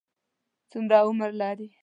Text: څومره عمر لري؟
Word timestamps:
څومره 0.69 0.97
عمر 1.07 1.29
لري؟ 1.41 1.67